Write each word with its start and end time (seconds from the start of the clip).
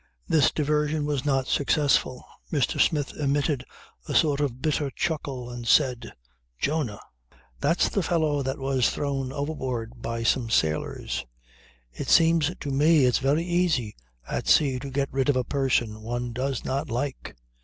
This 0.27 0.49
diversion 0.49 1.05
was 1.05 1.25
not 1.25 1.45
successful. 1.45 2.25
Mr. 2.51 2.81
Smith 2.81 3.15
emitted 3.17 3.63
a 4.07 4.15
sort 4.15 4.39
of 4.41 4.59
bitter 4.59 4.89
chuckle 4.89 5.51
and 5.51 5.67
said: 5.67 6.11
"Jonah! 6.57 6.99
That's 7.59 7.87
the 7.87 8.01
fellow 8.01 8.41
that 8.41 8.57
was 8.57 8.89
thrown 8.89 9.31
overboard 9.31 10.01
by 10.01 10.23
some 10.23 10.49
sailors. 10.49 11.27
It 11.93 12.07
seems 12.09 12.51
to 12.61 12.71
me 12.71 13.05
it's 13.05 13.19
very 13.19 13.43
easy 13.43 13.95
at 14.27 14.47
sea 14.47 14.79
to 14.79 14.89
get 14.89 15.13
rid 15.13 15.29
of 15.29 15.35
a 15.35 15.43
person 15.43 16.01
one 16.01 16.33
does 16.33 16.65
not 16.65 16.89
like. 16.89 17.35